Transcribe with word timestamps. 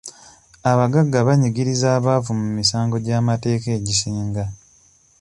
Abaggaga 0.71 1.27
banyigiriza 1.27 1.87
abaavu 1.97 2.31
mu 2.39 2.47
misango 2.57 2.95
gy'amateeka 3.05 3.67
egisinga. 3.77 4.43